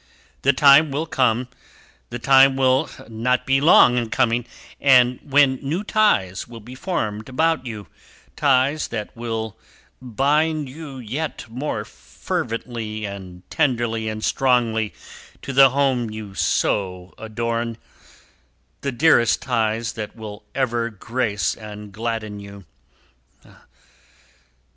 [0.41, 1.47] The time will come,
[2.09, 4.47] the time will not be long in coming,
[4.79, 7.85] when new ties will be formed about you
[8.35, 9.59] ties that will
[10.01, 11.85] bind you yet more
[12.27, 13.05] tenderly
[14.09, 14.95] and strongly
[15.43, 17.77] to the home you so adorn
[18.81, 22.65] the dearest ties that will ever grace and gladden you.